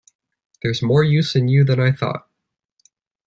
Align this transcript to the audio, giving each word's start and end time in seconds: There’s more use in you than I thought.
There’s 0.63 0.81
more 0.81 1.03
use 1.03 1.35
in 1.35 1.47
you 1.47 1.63
than 1.63 1.79
I 1.79 1.91
thought. 1.91 2.27